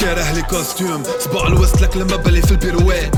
[0.00, 3.16] كاره لي كوستيوم صباع الوسط لك لما بلي في البيروات.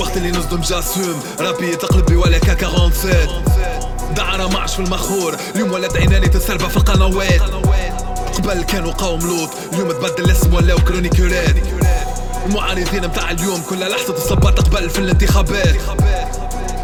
[0.00, 3.44] وقت اللي نصدم جاسوم رابي تقلبي ولا كا 47
[4.16, 7.40] دعرة معش في المخور اليوم ولات عيناني تسربة في القنوات.
[8.38, 9.50] قبل كانوا قوم لوط.
[9.72, 11.56] اليوم تبدل الاسم ولاو كرونيكورات
[12.46, 15.76] المعارضين متاع اليوم كل لحظة تصبات قبل في الانتخابات.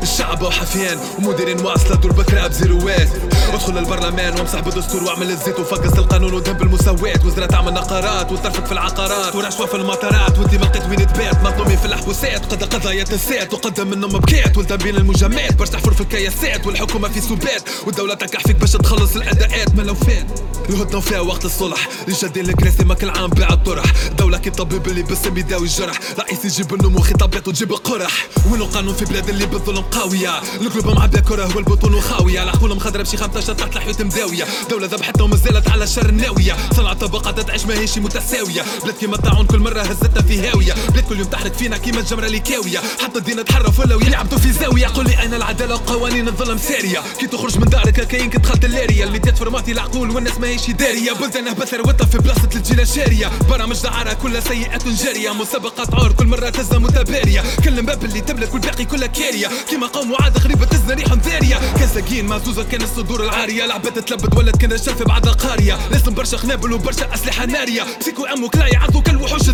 [0.05, 3.09] الشعب وحفيان ومديرين مواصلة دور بكرة بزيروات
[3.53, 8.73] ادخل البرلمان وامسح بالدستور واعمل الزيت وفقس القانون ودهم بالمساواة وزارة تعمل نقرات وترفق في
[8.73, 9.35] العقارات.
[9.35, 13.91] ورشوة في المطارات وانت ما لقيت وين تبات مظلومين في الحبوسات وقد قضايا تنسات وقدم
[13.91, 18.57] منهم بكيت ولدم بين المجمعات باش تحفر في الكياسات والحكومة في سبات والدولة تنكح فيك
[18.57, 19.75] باش تخلص الأداءات.
[19.75, 21.89] ما لو فات الهدنة فيها وقت الصلح.
[22.21, 23.85] شادين الكراسي ما كل عام باع الطرح.
[24.19, 25.99] دولة كي الطبيب اللي باسم يداوي الجرح.
[26.19, 28.27] رئيس يجيب النمو خطابات وتجيب القرح.
[28.51, 30.39] وينو قانون في بلاد اللي بالظلم قاوية.
[30.61, 35.37] القلوب معبية كره والبطون وخاوية العقول مخضرة بشي 15 تحت الحيوت مداوية دولة ذبحتها وما
[35.37, 36.57] زالت على الشر الناوية.
[36.77, 38.65] صنع طبقات تعيش ما هيش متساوية.
[38.83, 40.75] بلاد كيما الطاعون كل مرة هزتها في هاوية.
[40.93, 42.79] بلاد كل يوم تحرق فينا كيما الجمرة اللي كاوية.
[43.03, 44.87] حتى الدين تحرف ولا يلعبوا في زاوية.
[44.87, 47.03] قول لي أين العدالة وقوانين الظلم سارية.
[47.21, 49.05] كي تخرج من دارك كاين دخلت اللارية.
[49.05, 51.13] اللي تفرماتي العقول والناس ما هيش دارية.
[51.13, 55.33] بلدانه بثروتها في بلاصة الجيل شارية برامج دعارة كلها سيئات جارية.
[55.33, 59.51] مسابقات عور كل مرة تزا متبارية كل باب اللي تملك والباقي كلها كارية.
[59.71, 62.29] كيما مقام وعاد غريبة تزنى ريح مثارية كان سكين
[62.73, 63.67] كان الصدور العارية.
[63.67, 67.83] لعبة تتلبد ولد كان الشافي بعد قارية لازم برشا قنابل وبرشا أسلحة نارية.
[68.01, 69.49] سيكو أمو كلاية عضو كالوحوش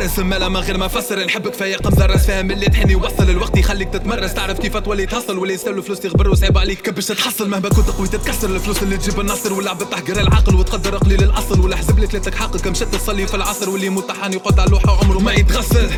[0.00, 1.24] فهمت الدرس مالا من غير ما فسر.
[1.24, 4.34] نحبك فيا قمزة راس فاهم اللي تحني وصل الوقت يخليك تتمرس.
[4.34, 8.08] تعرف كيف تولي تحصل واللي يسال فلوس يغبر وصعب عليك كبش تحصل مهما كنت قوي
[8.08, 8.50] تتكسر.
[8.50, 11.60] الفلوس اللي تجيب النصر واللعبة تحقر العقل وتقدر قليل الأصل.
[11.60, 13.70] ولا حزب لك ليتك حقك مشت تصلي في العصر.
[13.70, 15.90] واللي متحان يقعد على اللوحة عمره ما يتغسل.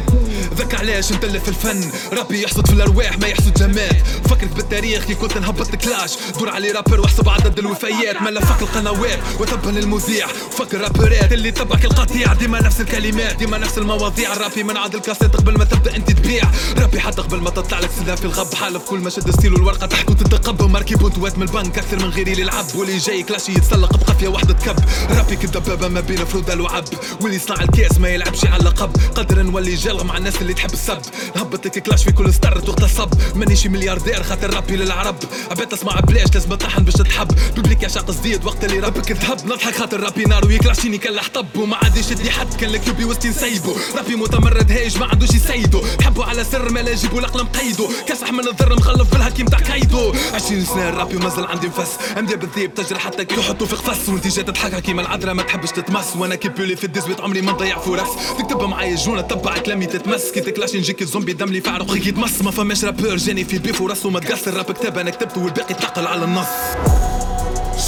[0.55, 1.91] ذاك علاش نتلف في الفن.
[2.13, 6.13] ربي يحصد في الأرواح ما يحصد جماد فكرك بالتاريخ كي كنت نهبط كلاش.
[6.39, 8.23] دور علي رابر واحسب عدد الوفيات.
[8.23, 10.27] ملا فك القنوات وتبن المذيع.
[10.27, 12.33] فك الرابرات اللي تبعك القطيع.
[12.33, 16.45] ديما نفس الكلمات ديما نفس المواضيع الرابي من عاد الكاسيت قبل ما تبدأ انت تبيع.
[16.79, 20.05] رابي حتى قبل ما تطلع لك في الغب حالف كل ما شد ستيل والورقة تحت
[20.05, 23.97] كنت تتقب مركب وانتوات من البنك أكثر من غيري اللي لعب واللي جاي كلاشي يتسلق
[23.97, 24.77] بقفيه واحدة تكب.
[25.11, 26.85] رابي كدبابه ما بين فروده الوعب.
[27.21, 30.99] واللي يصنع الكاس ما يلعبش على اللقب قدر نولي جلغ مع الناس اللي تحب السب.
[31.37, 35.17] نهبط لك كلاش في كل ستار وقت الصب مانيش ملياردير خاطر رابي للعرب.
[35.51, 37.29] عباد تسمع بلاش لازم تطحن باش تحب.
[37.57, 41.77] ببليك يعشق جديد وقت اللي ربك تهب نضحك خاطر رابي نار ويكلاشيني كان حطب وما
[41.77, 42.55] عادش يدي حد.
[42.55, 46.81] كان لك يبي وسطي نسيبو رابي متمرد هايج ما عندوش يسيدو حبوا على سر ما
[46.81, 47.89] لا يجيبوا القلم قيدو.
[48.07, 51.91] كسح من الضر مخلف بالهكيم تاع كايدو 20 سنة رابي ومازال عندي نفس.
[52.19, 54.09] أمدي بالذيب تجري حتى كي يحطوا في قفص.
[54.09, 56.17] وانت جاي تضحك كيما العذرة ما تحبش تتمس.
[56.17, 60.31] وأنا كي بولي في الديزويت عمري ما نضيع فرص تكتب معايا جونة تبع كلامي تتمس.
[60.31, 63.59] كي تكلاش نجيك الزومبي دم لي في عرقي كي تمس ما فماش رابور جاني في
[63.59, 66.47] بيف وراسه ما تقصر راب كتاب أنا كتبته والباقي تقل على النص.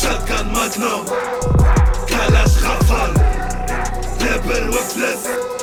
[0.02, 1.04] شاتكان ماجنوم
[2.08, 3.14] كلاش غفل.
[4.20, 5.53] دبل وفلس.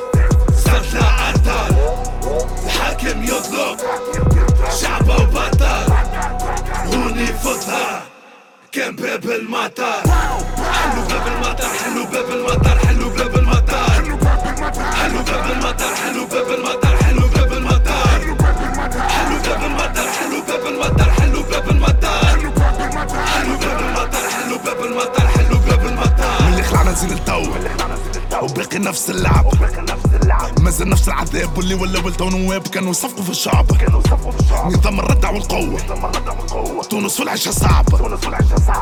[0.91, 1.75] سفلة عطل
[2.65, 3.77] الحاكم يطلب
[4.81, 5.93] شعبه وبطل
[6.85, 8.01] هوني فتها
[8.71, 10.01] كان باب المطر
[10.73, 15.95] حلو باب المطر حلو باب المطر حلو باب المطر حلو باب المطر حلو باب المطر
[15.95, 17.97] حلو باب المطر حلو باب المطر
[19.09, 21.05] حلو باب المطر حلو باب المطر
[23.27, 27.43] حلو باب المطر حلو باب المطر حلو باب المطر اللي خلعنا نزيد التو
[28.41, 29.45] وباقي نفس اللعب
[30.61, 33.65] مازال نفس العذاب واللي ولا ولدوا نواب كانوا يصفقوا في الشعب.
[34.65, 36.83] نظام الردع والقوة.
[36.89, 38.17] تونس والعيشة صعبة.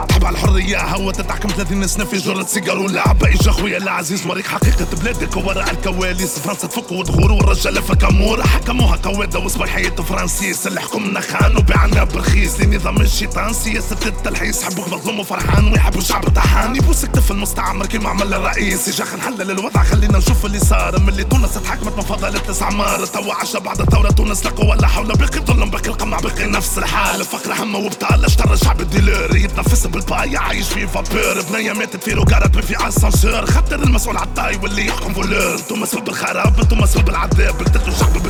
[0.10, 3.28] تحب على الحرية هوا تتحكم 30 سنة في جرة سيجار ولعبة.
[3.28, 6.40] إجا خويا العزيز؟ وريك حقيقة بلادك وراء الكواليس.
[6.40, 12.60] فرنسا تفك وتغور والرجالة فكامورة حكموها قوادة وصبح حياة فرانسيس اللي حكمنا خان وبيعنا برخيص.
[12.60, 16.76] لنظام الشيطان سياسة التلحيس حبوك مظلوم وفرحان ويحبوا الشعب طحان.
[16.76, 19.84] يبوس كتف المستعمر كيما عمل الرئيس يجا نحلل الوضع.
[19.84, 21.00] خلينا نشوف اللي صار.
[21.00, 24.10] من اللي تونس تحكمت من فضل الاستعمار توا عشا بعد الثورة.
[24.10, 25.08] تونس لقوا ولا حول.
[25.08, 27.26] باقي ظلم باقي القمع باقي نفس الحال.
[27.26, 30.38] فقر همه وبطال اشترى الشعب الديلر يتنفس بالباي.
[30.38, 35.82] عايش في فابور بنية ماتت في روكارات في اسانسور خاطر المسؤول عالطاي واللي يحكم أنتم
[35.82, 37.62] مسؤول بالخراب مسؤول بالعذاب.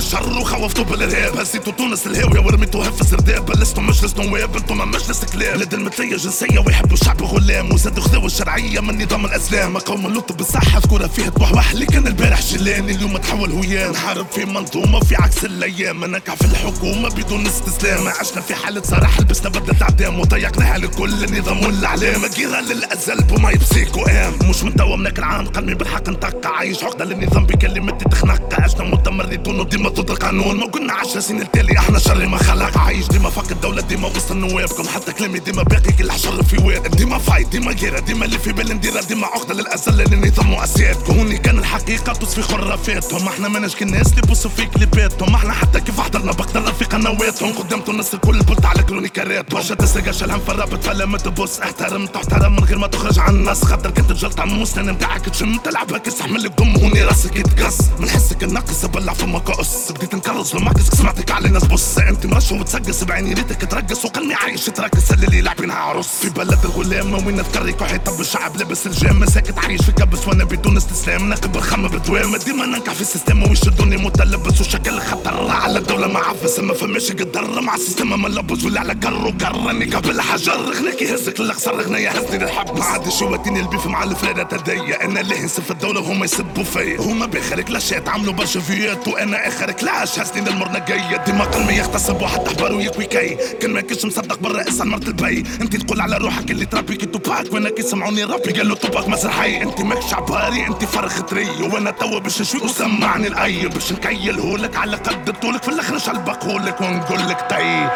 [0.09, 3.51] بالشر وخوفتوا بالارهاب هزيتوا تونس الهاوية ورميتوها في سرداب.
[3.51, 5.55] لستم مجلس نواب أنتم مجلس كلاب.
[5.55, 7.73] بلاد المثلية جنسية ويحبوا الشعب غلام.
[7.73, 9.77] وزادوا خذوا الشرعية من نظام الأسلام.
[9.77, 13.91] قوم اللط بالصحة ذكورة فيه توحوح اللي كان البارح جلاني اليوم تحول هويان.
[13.91, 16.05] نحارب في منظومة في عكس الأيام.
[16.05, 18.07] نكع في الحكومة بدون استسلام.
[18.07, 20.19] عشنا في حالة صراحة لبسنا بدلة أعدام.
[20.19, 22.21] وضيقناها للكل للنظام والأعلام.
[22.35, 27.05] جيران للأزل بوما يبسيك وقام مش من توا منك العام قلبي بالحق نتقع عايش عقدة
[27.05, 32.27] للنظام بكلمتي تخنق عشنا متمردون وديما ضد القانون ما قلنا عشر سنين التالي إحنا شر
[32.27, 32.77] ما خلق.
[32.77, 36.95] عايش ديما فوق الدولة ديما وسط نوابكم حتى كلامي ديما باقي كل حشر في واد.
[36.95, 41.37] ديما فايت ديما غيرة ديما اللي في بال نديرها ديما عقدة للأزل للنظام وأسيادكم هوني
[41.37, 43.27] كان الحقيقة تصفي خرافاتهم.
[43.27, 45.35] إحنا ماناش الناس اللي بوصوا في كليباتهم.
[45.35, 50.23] إحنا حتى كيف حضرنا بقدر في قنواتهم قدامتم الناس الكل بلت على كرونيكارات برشا تسرق
[50.23, 51.59] الهم في الرابط فلا ما تبص.
[51.59, 55.57] احترم تحترم من غير ما تخرج عن الناس خاطر كنت جلت عن المستن نتاعك تشم
[55.57, 57.77] تلعبها كيستحمل لك دم هوني راسك يتقص.
[57.99, 59.49] من حسك الناقص بلع فمك
[59.89, 64.33] قص بديت نكرز لماكس سمعتك على ناس بص انت مرش وتسقس بعيني ريتك ترقص وقلبي
[64.33, 66.07] عايش ترقص اللي لاعبينها عروس.
[66.07, 70.43] في بلد الغلام وين تكرك وحيد طب الشعب لابس الجام ساكت عايش في كبس وأنا
[70.43, 71.29] بدون استسلام.
[71.29, 75.49] ناقب الخم بدوام ديما ننكع في السيستم ويشدوني متلبس وشكل خطر.
[75.51, 77.61] على الدولة معفس ما فماش قدر.
[77.61, 79.85] مع السيستم ملبس ولا على قر وقرني.
[79.85, 82.77] قبل حجر غناك يهزك للاقصر غنايا هزني للحب.
[82.77, 86.99] ما عادش يوديني البيف مع الفريدة تديا أنا اللي هنسف في الدولة وهما يسبوا فيا.
[86.99, 92.21] هما بخارك لاشات عملوا برشا فيات وأنا آخرك لاش هزني للمرنا جاية ديما قلبي يغتصب
[92.21, 95.43] وحتى حبار ويكوي كي كان ما مصدق برا اسال مرت البي.
[95.61, 97.53] أنت تقول على روحك اللي تربي كي توباك.
[97.53, 102.19] وأنا كي سمعوني ربي قالوا توباك مسرحي أنت ماكش عباري أنت فرخ طري وأنا توا
[102.19, 105.63] باش نشوي وسمعني الأي باش نكيلهولك على قد طولك.
[105.63, 107.87] في الآخر نشلبقهولك ونقول لك تي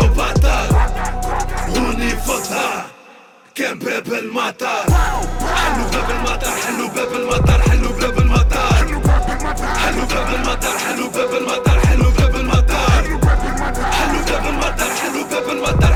[0.00, 0.74] شابة بطل
[1.70, 2.86] غني فطها
[3.54, 4.84] كان باب المطر
[5.56, 8.80] حلو باب المطر حلو باب المطر حلو باب المطر
[9.78, 14.90] حلو باب المطر حلو باب المطر حلو باب المطر حلو باب المطر حلو باب المطر
[15.02, 15.92] حلو باب المطر